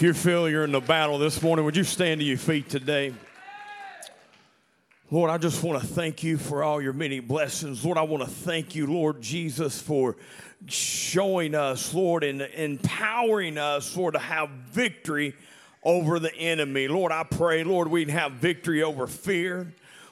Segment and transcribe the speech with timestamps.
[0.00, 2.70] If you feel you're in the battle this morning, would you stand to your feet
[2.70, 3.12] today?
[5.10, 7.84] Lord, I just want to thank you for all your many blessings.
[7.84, 10.16] Lord, I want to thank you, Lord Jesus, for
[10.68, 15.34] showing us, Lord, and empowering us, Lord, to have victory
[15.82, 16.88] over the enemy.
[16.88, 19.70] Lord, I pray, Lord, we'd have victory over fear.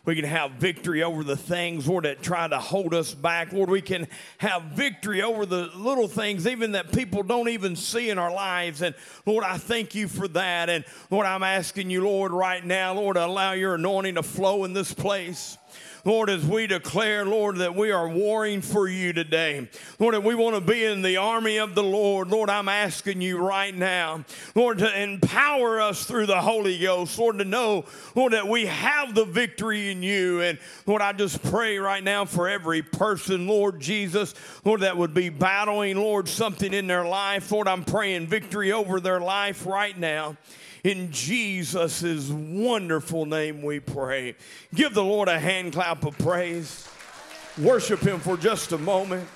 [0.08, 3.52] We can have victory over the things, Lord, that try to hold us back.
[3.52, 8.08] Lord, we can have victory over the little things, even that people don't even see
[8.08, 8.80] in our lives.
[8.80, 8.94] And
[9.26, 10.70] Lord, I thank you for that.
[10.70, 14.72] And Lord, I'm asking you, Lord, right now, Lord, allow your anointing to flow in
[14.72, 15.58] this place.
[16.04, 19.68] Lord, as we declare, Lord, that we are warring for you today.
[19.98, 22.28] Lord, that we want to be in the army of the Lord.
[22.28, 24.24] Lord, I'm asking you right now,
[24.54, 27.18] Lord, to empower us through the Holy Ghost.
[27.18, 27.84] Lord, to know,
[28.14, 30.40] Lord, that we have the victory in you.
[30.40, 35.14] And Lord, I just pray right now for every person, Lord Jesus, Lord, that would
[35.14, 37.50] be battling, Lord, something in their life.
[37.50, 40.36] Lord, I'm praying victory over their life right now.
[40.84, 44.36] In Jesus' wonderful name we pray.
[44.74, 46.88] Give the Lord a hand clap of praise.
[47.60, 49.28] Worship Him for just a moment.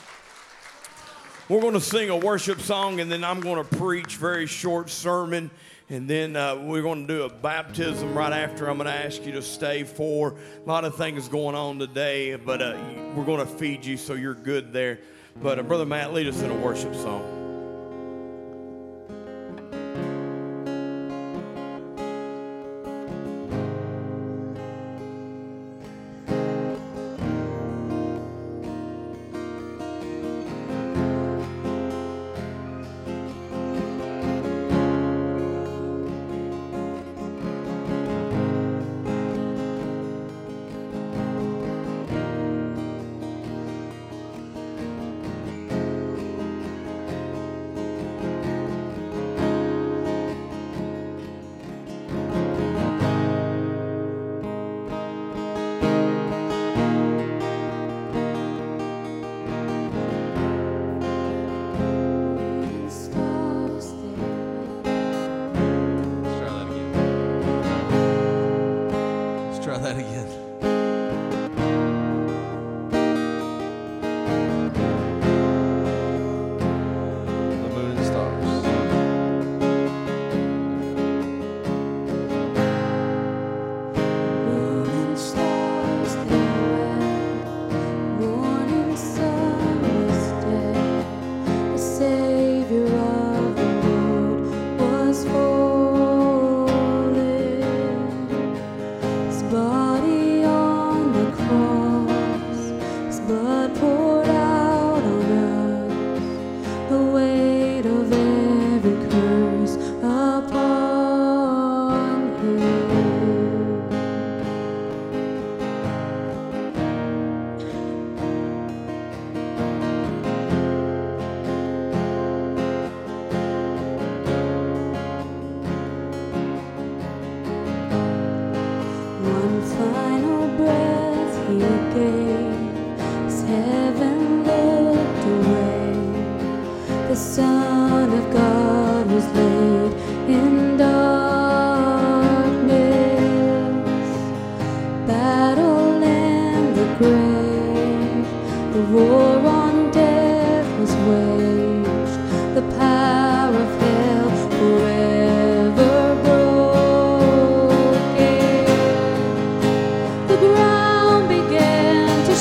[1.48, 4.88] We're going to sing a worship song and then I'm going to preach very short
[4.88, 5.50] sermon.
[5.90, 8.70] And then uh, we're going to do a baptism right after.
[8.70, 12.36] I'm going to ask you to stay for a lot of things going on today,
[12.36, 12.78] but uh,
[13.14, 15.00] we're going to feed you so you're good there.
[15.42, 17.41] But uh, Brother Matt, lead us in a worship song.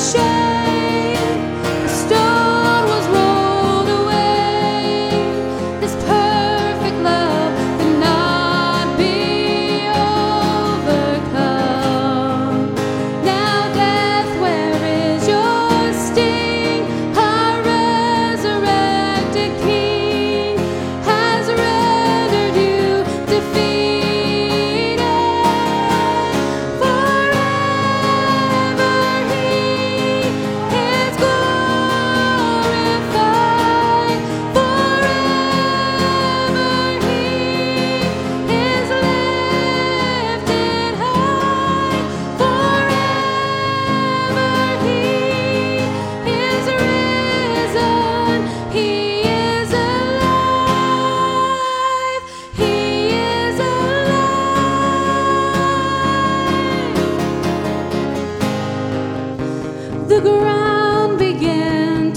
[0.02, 0.41] share.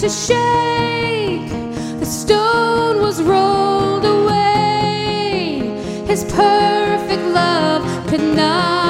[0.10, 1.50] Shake.
[2.00, 5.60] The stone was rolled away.
[6.08, 8.85] His perfect love could not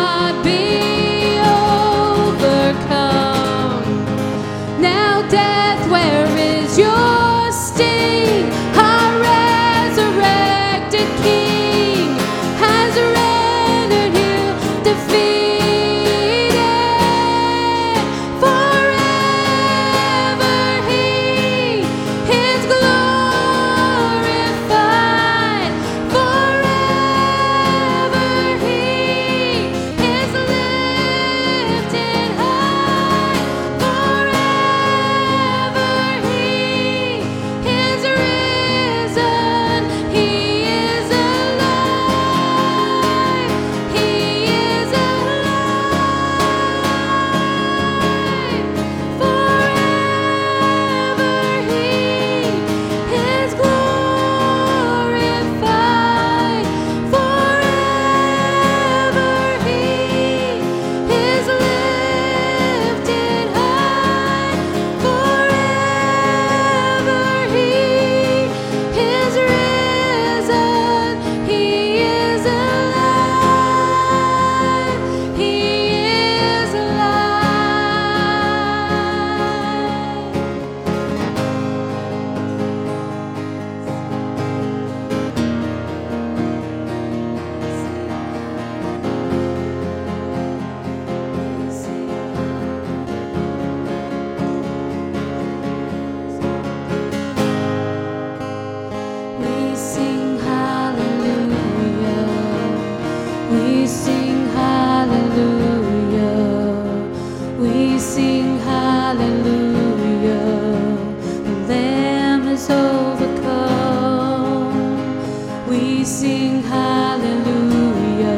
[116.06, 118.30] We sing hallelujah.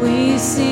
[0.00, 0.69] We sing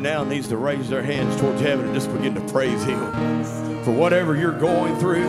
[0.00, 2.98] now needs to raise their hands towards heaven and just begin to praise Him
[3.84, 5.28] for whatever you're going through,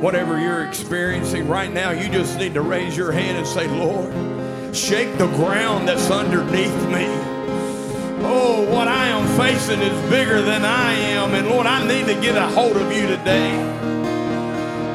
[0.00, 1.90] whatever you're experiencing right now.
[1.90, 6.74] You just need to raise your hand and say, Lord, shake the ground that's underneath
[6.88, 7.06] me.
[8.22, 11.34] Oh, what I am facing is bigger than I am.
[11.34, 13.50] And Lord, I need to get a hold of you today.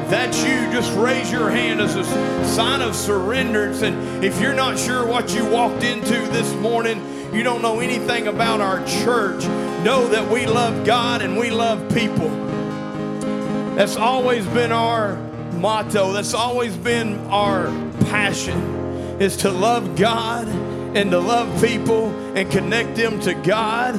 [0.09, 2.03] that's you, just raise your hand as a
[2.45, 3.81] sign of surrenderance.
[3.81, 7.01] And if you're not sure what you walked into this morning,
[7.35, 9.43] you don't know anything about our church,
[9.83, 12.29] know that we love God and we love people.
[13.75, 15.17] That's always been our
[15.53, 16.13] motto.
[16.13, 17.65] That's always been our
[18.05, 18.75] passion
[19.19, 23.95] is to love God and to love people and connect them to God.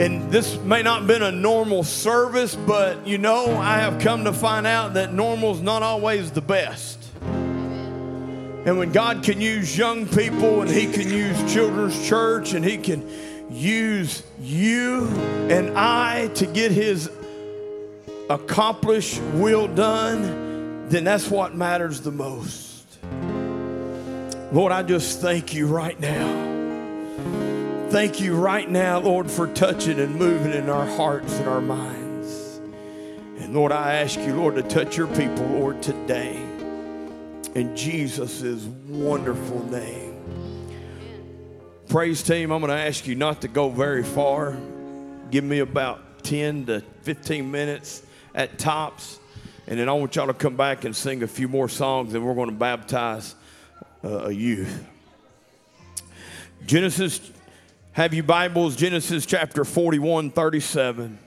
[0.00, 4.24] And this may not have been a normal service, but you know, I have come
[4.24, 7.01] to find out that normal's not always the best.
[8.64, 12.78] And when God can use young people and He can use children's church and He
[12.78, 13.08] can
[13.50, 15.08] use you
[15.50, 17.10] and I to get His
[18.30, 22.86] accomplished will done, then that's what matters the most.
[24.52, 26.50] Lord, I just thank you right now.
[27.90, 32.60] Thank you right now, Lord, for touching and moving in our hearts and our minds.
[33.38, 36.40] And Lord, I ask you, Lord, to touch your people, Lord, today.
[37.54, 40.12] In Jesus' wonderful name.
[41.88, 44.56] Praise team, I'm going to ask you not to go very far.
[45.30, 48.02] Give me about 10 to 15 minutes
[48.34, 49.18] at tops.
[49.66, 52.24] And then I want y'all to come back and sing a few more songs, and
[52.24, 53.34] we're going to baptize
[54.02, 54.86] uh, a youth.
[56.64, 57.20] Genesis,
[57.92, 58.76] have you Bibles?
[58.76, 61.18] Genesis chapter 41, 37.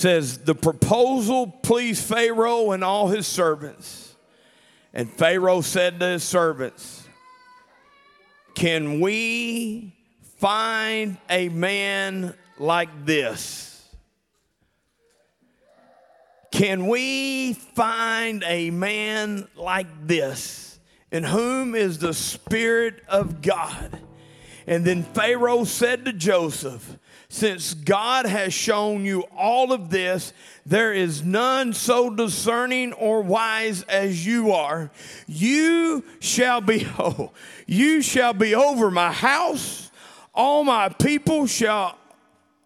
[0.00, 4.16] Says, The proposal pleased Pharaoh and all his servants.
[4.94, 7.06] And Pharaoh said to his servants,
[8.54, 9.94] Can we
[10.38, 13.86] find a man like this?
[16.50, 20.80] Can we find a man like this
[21.12, 24.00] in whom is the Spirit of God?
[24.66, 26.96] And then Pharaoh said to Joseph,
[27.32, 30.32] Since God has shown you all of this,
[30.66, 34.90] there is none so discerning or wise as you are.
[35.28, 37.30] You shall be, oh,
[37.68, 39.92] you shall be over my house.
[40.34, 41.96] All my people shall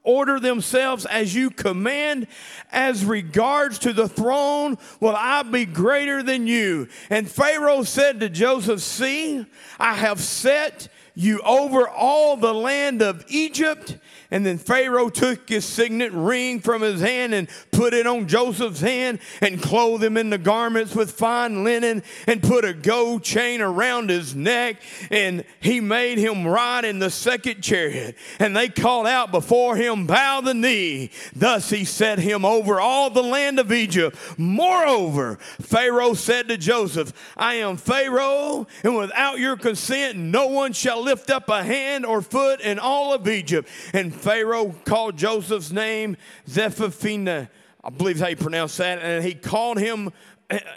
[0.03, 2.27] order themselves as you command.
[2.73, 6.89] As regards to the throne, will I be greater than you?
[7.11, 9.45] And Pharaoh said to Joseph, See,
[9.79, 13.99] I have set you over all the land of Egypt.
[14.31, 18.81] And then Pharaoh took his signet ring from his hand and put it on Joseph's
[18.81, 23.61] hand and clothed him in the garments with fine linen and put a gold chain
[23.61, 24.81] around his neck.
[25.11, 28.17] And he made him ride in the second chariot.
[28.39, 31.11] And they called out before him, Bow the knee.
[31.35, 34.17] Thus he set him over all the land of Egypt.
[34.39, 41.03] Moreover, Pharaoh said to Joseph, I am Pharaoh, and without your consent, no one shall
[41.03, 43.69] lift up a hand or foot in all of Egypt.
[43.93, 46.17] And Pharaoh called Joseph's name
[46.49, 47.49] Zephaphinah.
[47.83, 49.01] I believe how you pronounce that.
[49.01, 50.11] And he called him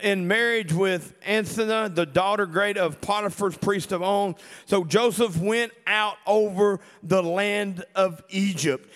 [0.02, 4.36] in marriage with Anthena, the daughter great of Potiphar's priest of On.
[4.66, 8.90] So Joseph went out over the land of Egypt.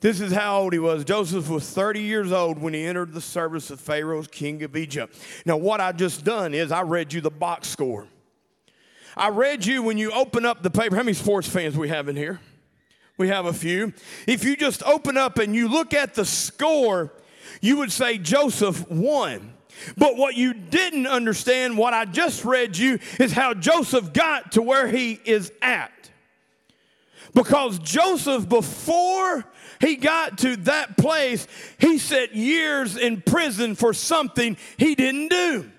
[0.00, 1.04] This is how old he was.
[1.04, 5.16] Joseph was 30 years old when he entered the service of Pharaoh's king of Egypt.
[5.46, 8.06] Now, what I just done is I read you the box score.
[9.16, 10.94] I read you when you open up the paper.
[10.94, 12.38] How many sports fans we have in here?
[13.18, 13.92] We have a few.
[14.26, 17.12] If you just open up and you look at the score,
[17.60, 19.54] you would say Joseph won.
[19.96, 24.62] But what you didn't understand, what I just read you, is how Joseph got to
[24.62, 25.92] where he is at.
[27.34, 29.44] Because Joseph, before
[29.80, 31.46] he got to that place,
[31.78, 35.70] he set years in prison for something he didn't do.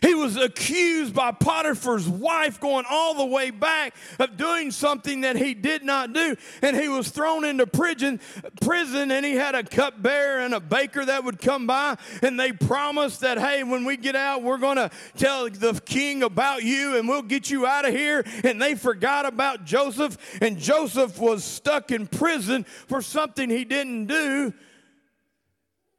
[0.00, 5.36] He was accused by Potiphar's wife going all the way back of doing something that
[5.36, 6.36] he did not do.
[6.62, 8.20] And he was thrown into prison,
[8.60, 11.96] prison and he had a cupbearer and a baker that would come by.
[12.22, 16.22] And they promised that, hey, when we get out, we're going to tell the king
[16.22, 18.24] about you and we'll get you out of here.
[18.44, 20.16] And they forgot about Joseph.
[20.40, 24.52] And Joseph was stuck in prison for something he didn't do.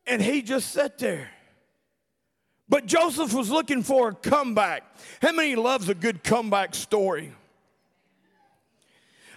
[0.08, 1.29] And he just sat there.
[2.70, 4.84] But Joseph was looking for a comeback.
[5.22, 7.34] How many loves a good comeback story?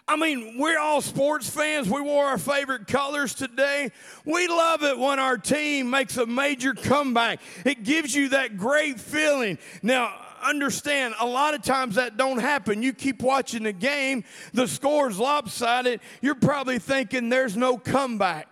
[0.07, 1.89] I mean, we're all sports fans.
[1.89, 3.91] We wore our favorite colors today.
[4.25, 7.41] We love it when our team makes a major comeback.
[7.65, 9.59] It gives you that great feeling.
[9.81, 10.13] Now,
[10.43, 12.83] understand a lot of times that don't happen.
[12.83, 16.01] You keep watching the game, the score's lopsided.
[16.21, 18.49] You're probably thinking there's no comeback.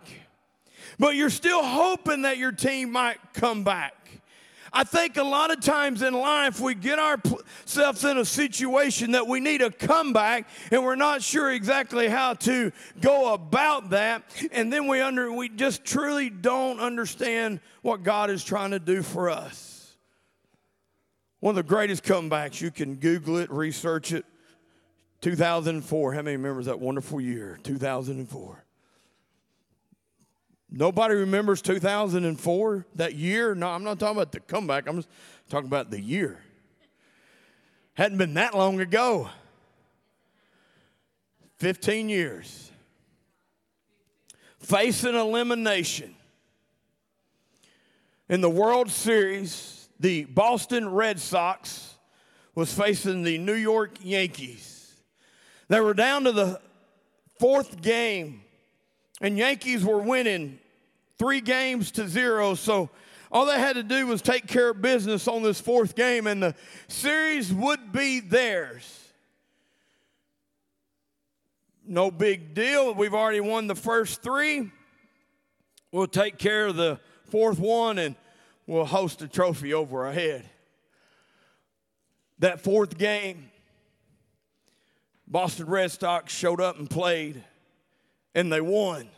[0.99, 3.95] But you're still hoping that your team might come back.
[4.73, 9.27] I think a lot of times in life we get ourselves in a situation that
[9.27, 14.23] we need a comeback and we're not sure exactly how to go about that
[14.53, 19.03] and then we under we just truly don't understand what God is trying to do
[19.03, 19.97] for us.
[21.41, 24.25] One of the greatest comebacks you can google it, research it.
[25.21, 26.13] 2004.
[26.15, 27.59] How many remembers that wonderful year?
[27.63, 28.65] 2004.
[30.71, 33.55] Nobody remembers 2004, that year.
[33.55, 34.87] No, I'm not talking about the comeback.
[34.87, 35.09] I'm just
[35.49, 36.39] talking about the year.
[37.95, 39.29] Hadn't been that long ago.
[41.59, 42.71] 15 years.
[44.61, 46.15] Facing elimination.
[48.29, 51.97] In the World Series, the Boston Red Sox
[52.55, 54.95] was facing the New York Yankees.
[55.69, 56.61] They were down to the
[57.41, 58.43] fourth game
[59.21, 60.59] and Yankees were winning
[61.19, 62.55] three games to zero.
[62.55, 62.91] So
[63.31, 66.43] all they had to do was take care of business on this fourth game, and
[66.43, 66.55] the
[66.89, 68.97] series would be theirs.
[71.87, 72.95] No big deal.
[72.95, 74.71] We've already won the first three.
[75.91, 77.01] We'll take care of the
[77.31, 78.15] fourth one and
[78.67, 80.49] we'll host a trophy over our head.
[82.39, 83.51] That fourth game,
[85.27, 87.43] Boston Red Sox showed up and played
[88.35, 89.09] and they won.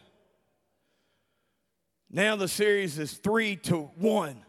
[2.10, 4.42] Now the series is three to one.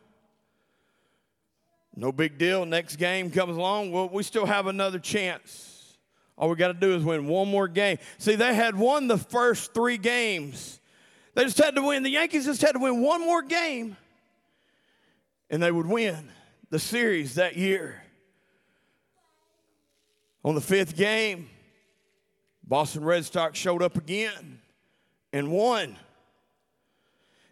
[1.95, 2.65] No big deal.
[2.65, 3.91] Next game comes along.
[3.91, 5.97] Well, we still have another chance.
[6.37, 7.99] All we got to do is win one more game.
[8.17, 10.79] See, they had won the first three games.
[11.35, 12.03] They just had to win.
[12.03, 13.97] The Yankees just had to win one more game,
[15.49, 16.29] and they would win
[16.69, 18.01] the series that year.
[20.43, 21.49] On the fifth game,
[22.63, 24.59] Boston Red Sox showed up again
[25.31, 25.97] and won.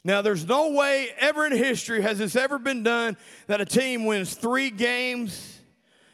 [0.04, 4.06] Now, there's no way ever in history has this ever been done that a team
[4.06, 5.60] wins three games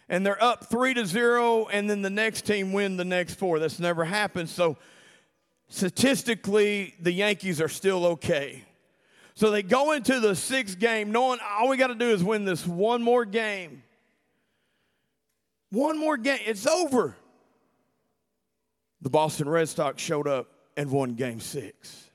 [0.09, 3.59] and they're up three to zero, and then the next team win the next four.
[3.59, 4.49] That's never happened.
[4.49, 4.77] So,
[5.67, 8.63] statistically, the Yankees are still okay.
[9.35, 12.45] So they go into the sixth game knowing all we got to do is win
[12.45, 13.83] this one more game.
[15.69, 16.39] One more game.
[16.45, 17.15] It's over
[19.01, 22.09] the Boston Red Sox showed up and won game six.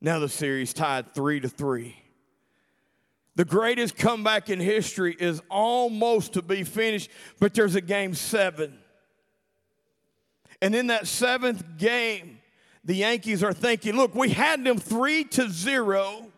[0.00, 1.96] Now the series tied three to three.
[3.36, 8.78] The greatest comeback in history is almost to be finished, but there's a game seven.
[10.62, 12.38] And in that seventh game,
[12.84, 16.30] the Yankees are thinking, look, we had them three to zero.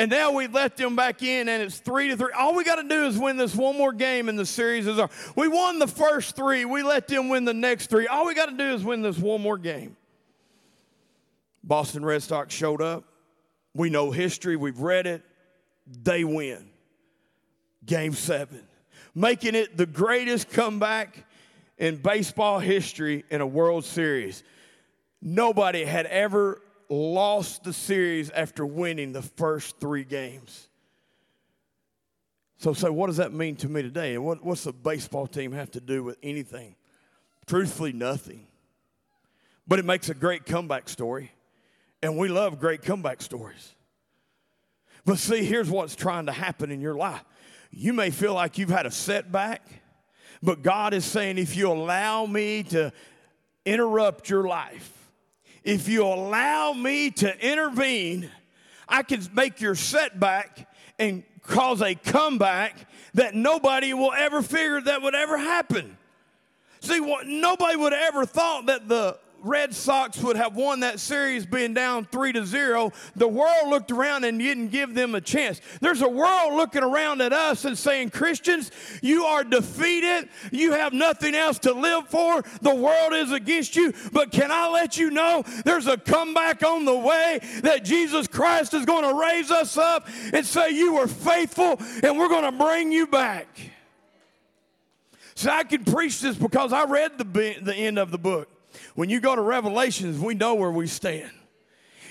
[0.00, 2.32] And now we let them back in, and it's three to three.
[2.32, 4.98] All we got to do is win this one more game, and the series is
[4.98, 5.12] over.
[5.36, 6.64] We won the first three.
[6.64, 8.06] We let them win the next three.
[8.06, 9.98] All we got to do is win this one more game.
[11.62, 13.04] Boston Red Sox showed up.
[13.74, 14.56] We know history.
[14.56, 15.22] We've read it.
[15.86, 16.70] They win.
[17.84, 18.66] Game seven,
[19.14, 21.26] making it the greatest comeback
[21.76, 24.44] in baseball history in a World Series.
[25.20, 30.68] Nobody had ever lost the series after winning the first three games.
[32.58, 34.14] So, so what does that mean to me today?
[34.14, 36.74] And what, what's a baseball team have to do with anything?
[37.46, 38.46] Truthfully, nothing.
[39.66, 41.32] But it makes a great comeback story.
[42.02, 43.74] And we love great comeback stories.
[45.04, 47.24] But see, here's what's trying to happen in your life.
[47.70, 49.66] You may feel like you've had a setback,
[50.42, 52.92] but God is saying, if you allow me to
[53.64, 54.99] interrupt your life,
[55.64, 58.30] if you allow me to intervene,
[58.88, 60.68] I can make your setback
[60.98, 65.96] and cause a comeback that nobody will ever figure that would ever happen.
[66.80, 71.00] See, what nobody would have ever thought that the Red Sox would have won that
[71.00, 75.20] series being down three to zero, the world looked around and didn't give them a
[75.20, 75.60] chance.
[75.80, 78.70] There's a world looking around at us and saying, Christians,
[79.02, 80.28] you are defeated.
[80.52, 82.42] You have nothing else to live for.
[82.60, 83.94] The world is against you.
[84.12, 88.74] But can I let you know there's a comeback on the way that Jesus Christ
[88.74, 92.64] is going to raise us up and say, You were faithful and we're going to
[92.64, 93.48] bring you back.
[95.34, 98.48] So I can preach this because I read the, the end of the book.
[98.94, 101.30] When you go to Revelations, we know where we stand.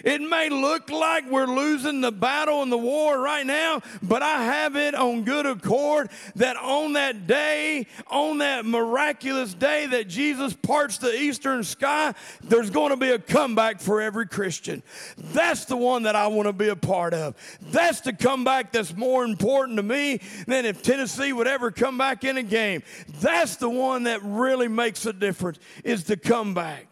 [0.03, 4.43] It may look like we're losing the battle and the war right now, but I
[4.43, 10.53] have it on good accord that on that day, on that miraculous day that Jesus
[10.53, 14.83] parts the eastern sky, there's going to be a comeback for every Christian.
[15.17, 17.35] That's the one that I want to be a part of.
[17.62, 22.23] That's the comeback that's more important to me than if Tennessee would ever come back
[22.23, 22.83] in a game.
[23.19, 26.88] That's the one that really makes a difference is the comeback.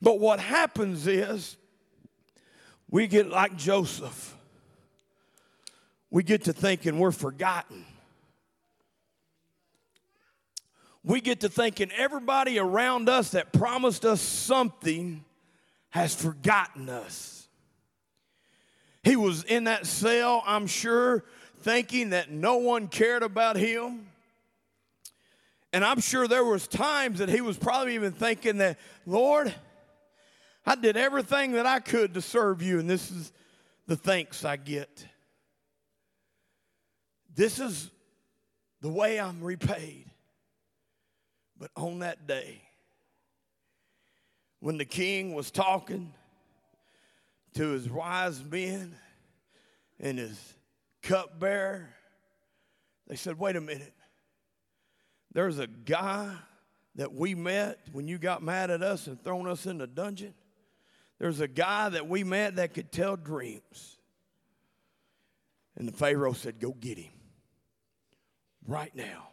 [0.00, 1.56] But what happens is
[2.94, 4.36] we get like Joseph.
[6.10, 7.84] we get to thinking we're forgotten.
[11.02, 15.24] We get to thinking everybody around us that promised us something
[15.90, 17.48] has forgotten us.
[19.02, 21.24] He was in that cell, I'm sure,
[21.62, 24.06] thinking that no one cared about him.
[25.72, 29.52] And I'm sure there was times that he was probably even thinking that, Lord,
[30.66, 33.32] I did everything that I could to serve you, and this is
[33.86, 35.06] the thanks I get.
[37.34, 37.90] This is
[38.80, 40.10] the way I'm repaid.
[41.58, 42.60] But on that day,
[44.60, 46.12] when the king was talking
[47.54, 48.94] to his wise men
[50.00, 50.54] and his
[51.02, 51.88] cupbearer,
[53.06, 53.92] they said, Wait a minute.
[55.32, 56.30] There's a guy
[56.94, 60.32] that we met when you got mad at us and thrown us in the dungeon.
[61.18, 63.98] There's a guy that we met that could tell dreams.
[65.76, 67.12] And the Pharaoh said, Go get him
[68.66, 69.28] right now.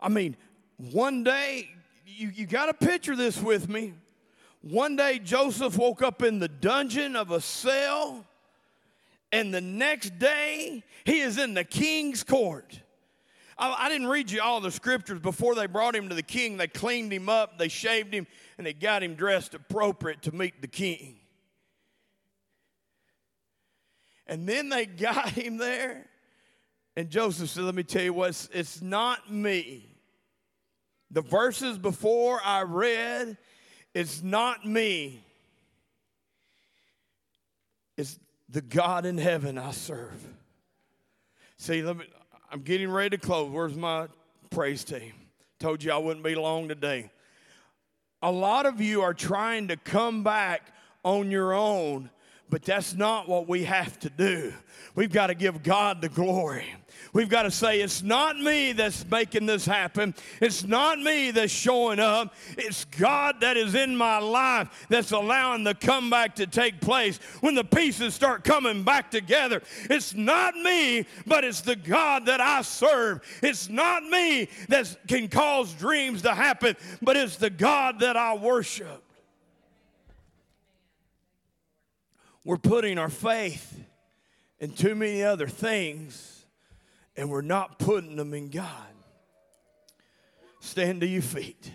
[0.00, 0.36] I mean,
[0.76, 1.68] one day,
[2.06, 3.94] you, you got to picture this with me.
[4.62, 8.26] One day, Joseph woke up in the dungeon of a cell,
[9.32, 12.80] and the next day, he is in the king's court.
[13.60, 16.56] I, I didn't read you all the scriptures before they brought him to the king.
[16.56, 20.62] They cleaned him up, they shaved him, and they got him dressed appropriate to meet
[20.62, 21.16] the king.
[24.26, 26.06] And then they got him there,
[26.96, 29.86] and Joseph said, Let me tell you what, it's, it's not me.
[31.10, 33.36] The verses before I read,
[33.94, 35.24] it's not me.
[37.96, 38.18] It's
[38.48, 40.24] the God in heaven I serve.
[41.56, 42.06] See, let me,
[42.52, 43.48] I'm getting ready to close.
[43.48, 44.08] Where's my
[44.50, 45.12] praise team?
[45.60, 47.10] Told you I wouldn't be long today.
[48.22, 52.10] A lot of you are trying to come back on your own,
[52.50, 54.52] but that's not what we have to do.
[54.94, 56.66] We've got to give God the glory.
[57.12, 60.14] We've got to say, it's not me that's making this happen.
[60.40, 62.34] It's not me that's showing up.
[62.56, 67.18] It's God that is in my life that's allowing the comeback to take place.
[67.40, 72.40] When the pieces start coming back together, it's not me, but it's the God that
[72.40, 73.22] I serve.
[73.42, 78.34] It's not me that can cause dreams to happen, but it's the God that I
[78.34, 79.02] worship.
[82.50, 83.80] We're putting our faith
[84.58, 86.44] in too many other things
[87.16, 88.92] and we're not putting them in God.
[90.58, 91.70] Stand to your feet.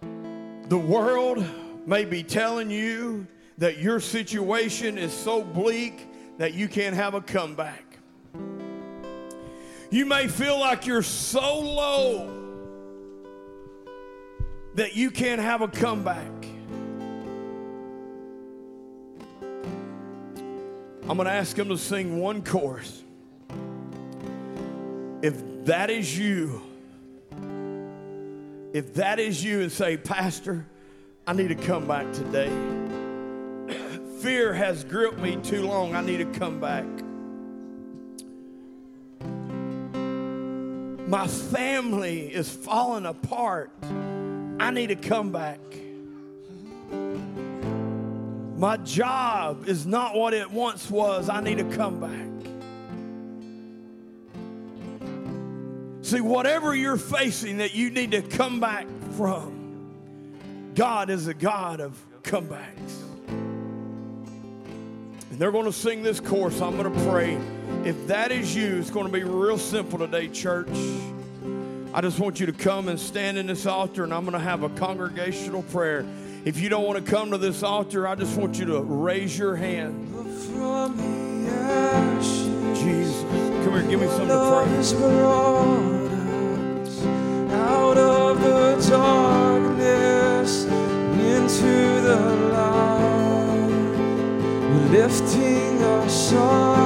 [0.00, 1.44] The world
[1.86, 3.26] may be telling you
[3.58, 6.08] that your situation is so bleak
[6.38, 7.98] that you can't have a comeback.
[9.90, 12.32] You may feel like you're so low
[14.76, 16.51] that you can't have a comeback.
[21.08, 23.02] I'm going to ask them to sing one chorus.
[25.20, 26.62] If that is you,
[28.72, 30.64] if that is you and say, Pastor,
[31.26, 32.50] I need to come back today.
[34.20, 35.94] Fear has gripped me too long.
[35.94, 36.86] I need to come back.
[41.08, 43.72] My family is falling apart.
[44.60, 45.58] I need to come back.
[48.62, 51.28] My job is not what it once was.
[51.28, 52.28] I need to come back.
[56.02, 61.80] See, whatever you're facing that you need to come back from, God is a God
[61.80, 63.00] of comebacks.
[65.30, 66.60] And they're going to sing this chorus.
[66.60, 67.36] I'm going to pray.
[67.84, 70.68] If that is you, it's going to be real simple today, church.
[71.92, 74.38] I just want you to come and stand in this altar, and I'm going to
[74.38, 76.06] have a congregational prayer.
[76.44, 79.38] If you don't want to come to this altar, I just want you to raise
[79.38, 80.08] your hand.
[80.12, 84.76] From the ashes, Jesus, come here, give me something to pray.
[84.76, 86.02] has brought
[96.08, 96.81] us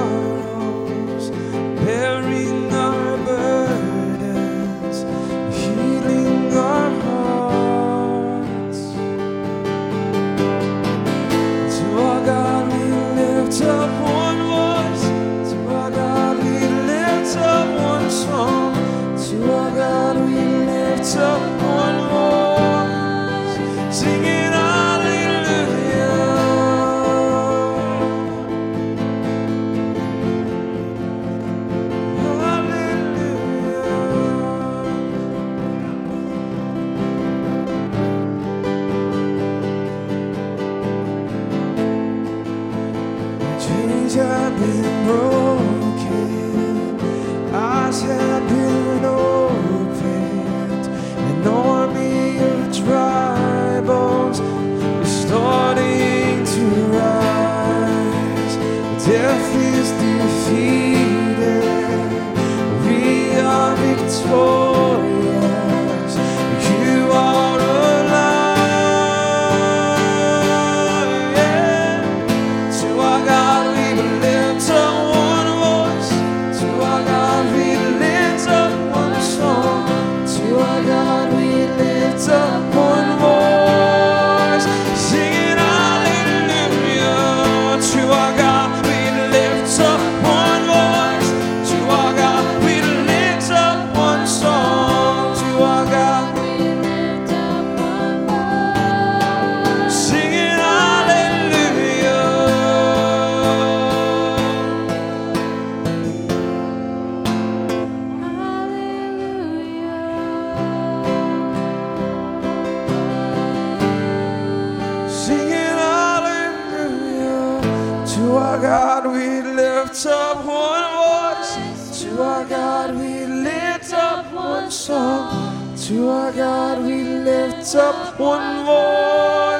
[120.47, 122.01] one voice.
[122.01, 125.75] To our God we lift up one song.
[125.87, 129.56] To our God we lift up one voice.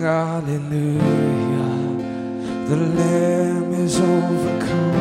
[0.00, 0.98] Sing hallelujah.
[2.68, 4.96] The Lamb is overcome.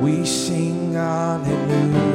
[0.00, 2.09] We sing hallelujah.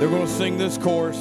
[0.00, 1.18] They're going to sing this chorus.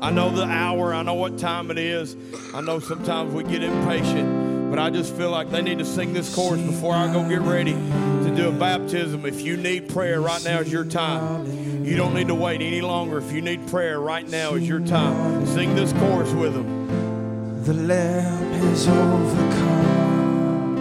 [0.00, 0.94] I know the hour.
[0.94, 2.14] I know what time it is.
[2.54, 6.12] I know sometimes we get impatient, but I just feel like they need to sing
[6.12, 9.26] this chorus before I go get ready to do a baptism.
[9.26, 11.84] If you need prayer, right now is your time.
[11.84, 13.18] You don't need to wait any longer.
[13.18, 15.44] If you need prayer, right now is your time.
[15.44, 17.64] Sing this chorus with them.
[17.64, 20.76] The Lamb is overcome.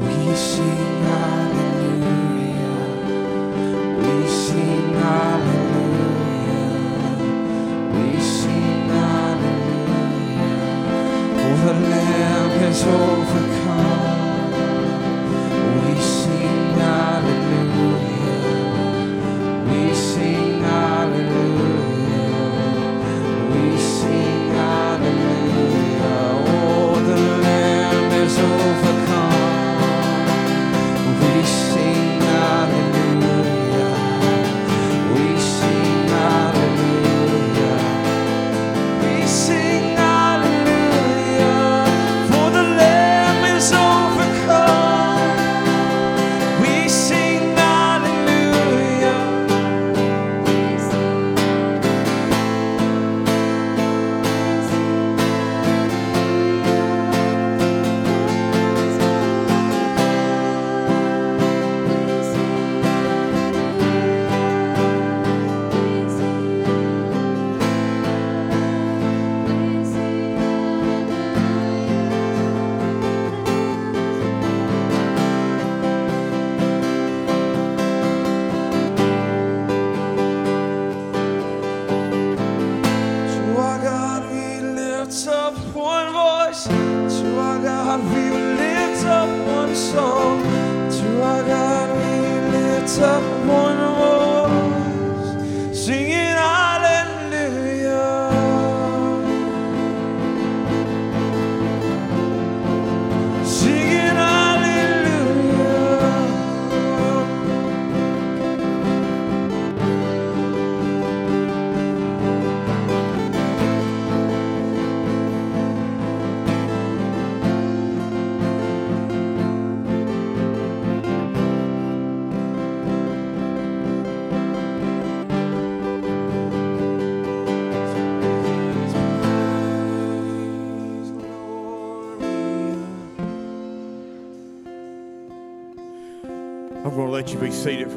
[0.00, 2.56] We sing hallelujah.
[3.98, 5.75] We sing hallelujah.
[11.66, 14.05] The Lamb is overcome.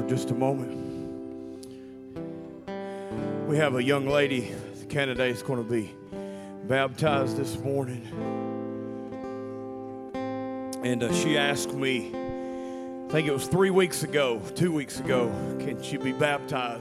[0.09, 0.75] Just a moment.
[3.47, 5.93] We have a young lady, the candidate is going to be
[6.63, 8.01] baptized this morning.
[10.83, 15.27] And uh, she asked me, I think it was three weeks ago, two weeks ago,
[15.59, 16.77] can she be baptized?